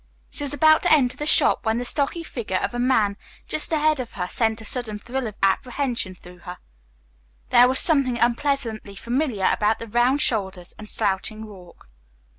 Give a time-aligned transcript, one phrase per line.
[0.31, 3.17] She was about to enter the shop, when the stocky figure of a man
[3.47, 6.57] just ahead of her sent a sudden thrill of apprehension through her.
[7.51, 11.87] There was something unpleasantly familiar about the round shoulders and slouching walk.